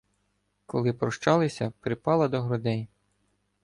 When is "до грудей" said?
2.27-2.87